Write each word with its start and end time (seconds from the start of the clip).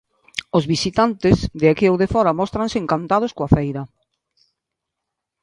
Os 0.57 0.63
visitantes, 0.73 1.37
de 1.61 1.67
aquí 1.71 1.85
ou 1.91 1.97
de 2.01 2.11
fóra, 2.13 2.37
móstranse 2.39 2.77
encantados 2.83 3.31
coa 3.37 3.51
feira. 3.55 3.83